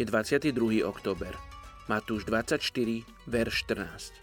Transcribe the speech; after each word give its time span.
Je 0.00 0.08
22. 0.08 0.80
október. 0.88 1.36
Matúš 1.84 2.24
24, 2.24 3.04
verš 3.28 3.68
14. 3.68 4.16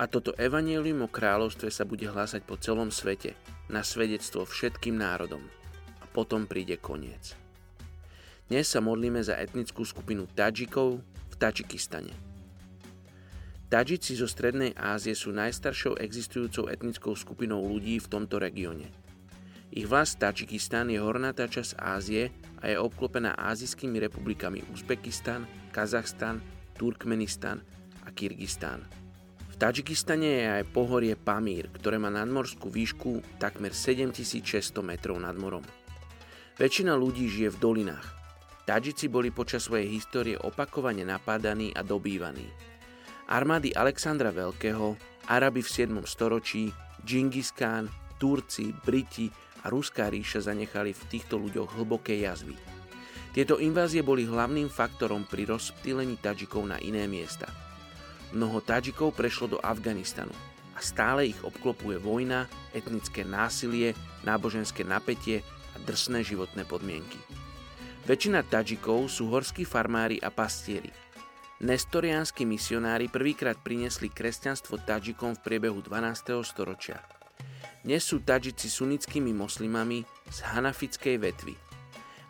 A 0.00 0.08
toto 0.08 0.32
evanelium 0.40 1.04
o 1.04 1.12
kráľovstve 1.12 1.68
sa 1.68 1.84
bude 1.84 2.08
hlásať 2.08 2.40
po 2.48 2.56
celom 2.56 2.88
svete, 2.88 3.36
na 3.68 3.84
svedectvo 3.84 4.48
všetkým 4.48 4.96
národom. 4.96 5.44
A 6.00 6.08
potom 6.08 6.48
príde 6.48 6.80
koniec. 6.80 7.36
Dnes 8.48 8.64
sa 8.64 8.80
modlíme 8.80 9.20
za 9.20 9.36
etnickú 9.36 9.84
skupinu 9.84 10.24
Tadžikov 10.24 11.04
v 11.04 11.34
Tadžikistane. 11.36 12.16
Tadžici 13.68 14.16
zo 14.16 14.24
Strednej 14.24 14.72
Ázie 14.72 15.12
sú 15.12 15.36
najstaršou 15.36 16.00
existujúcou 16.00 16.72
etnickou 16.72 17.12
skupinou 17.12 17.60
ľudí 17.60 18.00
v 18.00 18.08
tomto 18.08 18.40
regióne– 18.40 18.88
ich 19.78 19.86
vlast 19.86 20.18
Tadžikistan 20.18 20.90
je 20.90 20.98
hornatá 20.98 21.46
časť 21.46 21.78
Ázie 21.78 22.34
a 22.58 22.66
je 22.66 22.74
obklopená 22.74 23.38
ázijskými 23.38 24.02
republikami 24.02 24.66
Uzbekistan, 24.74 25.46
Kazachstan, 25.70 26.42
Turkmenistan 26.74 27.62
a 28.02 28.10
Kyrgyzstan. 28.10 28.82
V 29.46 29.54
Tadžikistane 29.54 30.26
je 30.26 30.46
aj 30.50 30.64
pohorie 30.74 31.14
Pamír, 31.14 31.70
ktoré 31.70 31.94
má 31.94 32.10
nadmorskú 32.10 32.66
výšku 32.66 33.38
takmer 33.38 33.70
7600 33.70 34.82
metrov 34.82 35.22
nad 35.22 35.38
morom. 35.38 35.62
Väčšina 36.58 36.98
ľudí 36.98 37.30
žije 37.30 37.54
v 37.54 37.62
dolinách. 37.62 38.06
Tadžici 38.66 39.06
boli 39.06 39.30
počas 39.30 39.70
svojej 39.70 39.86
histórie 39.94 40.34
opakovane 40.34 41.06
napádaní 41.06 41.70
a 41.78 41.86
dobývaní. 41.86 42.50
Armády 43.30 43.70
Alexandra 43.78 44.34
Veľkého, 44.34 44.98
Araby 45.30 45.62
v 45.62 45.70
7. 45.70 46.02
storočí, 46.02 46.66
Džingis 47.06 47.54
Khan, 47.54 47.86
Turci, 48.18 48.74
Briti 48.82 49.30
a 49.62 49.72
Ruská 49.72 50.10
ríša 50.12 50.46
zanechali 50.46 50.94
v 50.94 51.06
týchto 51.10 51.38
ľuďoch 51.40 51.78
hlboké 51.78 52.18
jazvy. 52.22 52.58
Tieto 53.32 53.60
invázie 53.60 54.02
boli 54.02 54.26
hlavným 54.26 54.66
faktorom 54.72 55.28
pri 55.28 55.46
rozptýlení 55.46 56.18
Tadžikov 56.18 56.64
na 56.66 56.80
iné 56.82 57.06
miesta. 57.06 57.46
Mnoho 58.34 58.60
Tadžikov 58.60 59.14
prešlo 59.14 59.56
do 59.56 59.58
Afganistanu 59.62 60.34
a 60.76 60.80
stále 60.82 61.30
ich 61.32 61.38
obklopuje 61.42 61.98
vojna, 61.98 62.46
etnické 62.70 63.26
násilie, 63.26 63.94
náboženské 64.22 64.86
napätie 64.86 65.42
a 65.74 65.76
drsné 65.82 66.22
životné 66.22 66.62
podmienky. 66.66 67.18
Väčšina 68.08 68.40
Tadžikov 68.46 69.12
sú 69.12 69.28
horskí 69.28 69.68
farmári 69.68 70.16
a 70.22 70.32
pastieri. 70.32 70.88
Nestoriánsky 71.58 72.46
misionári 72.46 73.10
prvýkrát 73.10 73.58
priniesli 73.58 74.06
kresťanstvo 74.08 74.78
Tadžikom 74.78 75.34
v 75.34 75.42
priebehu 75.42 75.82
12. 75.82 76.38
storočia. 76.46 77.17
Dnes 77.86 78.02
sú 78.02 78.18
Tadžici 78.18 78.66
sunnickými 78.66 79.30
moslimami 79.30 80.02
z 80.26 80.38
hanafickej 80.50 81.16
vetvy. 81.22 81.54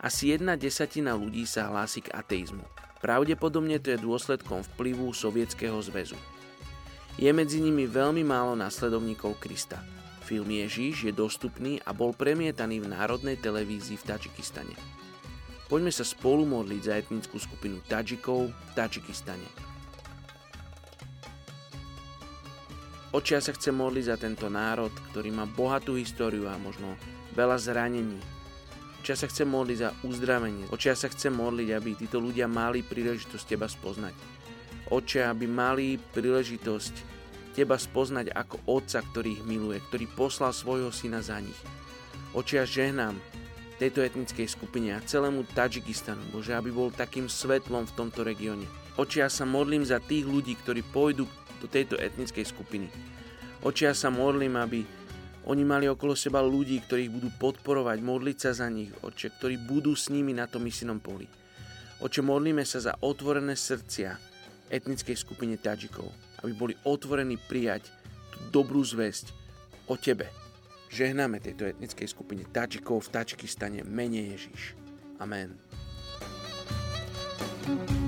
Asi 0.05 0.37
jedna 0.37 0.61
desatina 0.61 1.17
ľudí 1.17 1.49
sa 1.49 1.73
hlási 1.73 2.05
k 2.05 2.13
ateizmu. 2.13 2.63
Pravdepodobne 3.01 3.81
to 3.81 3.97
je 3.97 3.99
dôsledkom 3.99 4.61
vplyvu 4.75 5.09
Sovietskeho 5.17 5.81
zväzu. 5.81 6.21
Je 7.17 7.33
medzi 7.33 7.65
nimi 7.65 7.89
veľmi 7.89 8.21
málo 8.29 8.53
následovníkov 8.61 9.41
Krista. 9.41 9.81
Film 10.21 10.53
Ježíš 10.53 11.09
je 11.09 11.13
dostupný 11.17 11.81
a 11.89 11.97
bol 11.97 12.13
premietaný 12.13 12.85
v 12.85 12.93
národnej 12.93 13.41
televízii 13.41 13.97
v 13.97 14.05
Tadžikistane. 14.05 14.77
Poďme 15.73 15.89
sa 15.89 16.05
spolu 16.05 16.45
modliť 16.45 16.83
za 16.85 16.93
etnickú 17.01 17.41
skupinu 17.41 17.81
Tadžikov 17.89 18.53
v 18.53 18.71
Tadžikistane. 18.77 19.68
Oči 23.09 23.33
ja 23.33 23.41
sa 23.41 23.57
chcem 23.57 23.73
modliť 23.73 24.05
za 24.05 24.17
tento 24.21 24.53
národ, 24.53 24.93
ktorý 25.09 25.33
má 25.33 25.49
bohatú 25.49 25.97
históriu 25.97 26.45
a 26.45 26.61
možno 26.61 26.93
veľa 27.33 27.57
zranení. 27.57 28.21
Oči 29.01 29.17
ja 29.17 29.17
sa 29.17 29.31
chcem 29.33 29.49
modliť 29.49 29.79
za 29.81 29.91
uzdravenie. 30.05 30.69
Oči 30.69 30.93
ja 30.93 30.97
sa 30.99 31.09
chcem 31.09 31.33
modliť, 31.33 31.69
aby 31.73 31.97
títo 31.97 32.21
ľudia 32.21 32.45
mali 32.45 32.85
príležitosť 32.85 33.45
Teba 33.49 33.65
spoznať. 33.65 34.13
Oče, 34.93 35.25
aby 35.25 35.49
mali 35.49 35.97
príležitosť 35.97 36.95
Teba 37.57 37.81
spoznať 37.81 38.29
ako 38.29 38.61
Otca, 38.69 39.01
ktorý 39.01 39.41
ich 39.41 39.45
miluje, 39.49 39.81
ktorý 39.89 40.05
poslal 40.13 40.53
svojho 40.53 40.93
syna 40.93 41.25
za 41.25 41.41
nich. 41.41 41.57
Oče, 42.37 42.61
ja 42.61 42.69
žehnám 42.69 43.17
tejto 43.81 44.05
etnickej 44.05 44.53
skupine 44.53 44.93
a 44.93 45.01
celému 45.01 45.49
Tadžikistanu, 45.57 46.21
Bože, 46.29 46.53
aby 46.53 46.69
bol 46.69 46.93
takým 46.93 47.25
svetlom 47.25 47.89
v 47.89 47.97
tomto 47.97 48.21
regióne. 48.21 48.69
Oči, 49.01 49.25
ja 49.25 49.33
sa 49.33 49.49
modlím 49.49 49.87
za 49.87 49.97
tých 49.97 50.29
ľudí, 50.29 50.61
ktorí 50.61 50.85
pôjdu 50.93 51.25
do 51.59 51.67
tejto 51.67 51.99
etnickej 51.99 52.47
skupiny. 52.47 52.89
Očia 53.67 53.91
sa 53.95 54.09
modlím, 54.09 54.55
aby 54.59 54.81
oni 55.49 55.65
mali 55.65 55.89
okolo 55.89 56.13
seba 56.13 56.45
ľudí, 56.45 56.85
ktorých 56.85 57.11
budú 57.11 57.29
podporovať, 57.41 57.99
modliť 58.05 58.37
sa 58.37 58.51
za 58.53 58.69
nich, 58.69 58.93
oče, 59.01 59.41
ktorí 59.41 59.57
budú 59.57 59.97
s 59.97 60.13
nimi 60.13 60.37
na 60.37 60.45
tom 60.45 60.63
misijnom 60.63 61.01
poli. 61.01 61.25
Oče, 62.05 62.21
modlíme 62.23 62.63
sa 62.63 62.79
za 62.79 62.93
otvorené 63.01 63.57
srdcia 63.57 64.15
etnickej 64.69 65.17
skupine 65.17 65.57
Tadžikov, 65.57 66.13
aby 66.45 66.53
boli 66.53 66.75
otvorení 66.85 67.41
prijať 67.41 67.89
tú 68.31 68.39
dobrú 68.61 68.85
zväzť 68.85 69.33
o 69.89 69.97
Tebe. 69.97 70.29
Žehnáme 70.93 71.41
tejto 71.41 71.65
etnickej 71.65 72.09
skupine 72.13 72.45
Tadžikov 72.45 73.09
v 73.09 73.13
Tadžikistane 73.17 73.83
mene 73.89 74.37
Ježiš. 74.37 74.77
Amen. 75.19 75.57
thank 77.69 77.91
you 77.91 78.08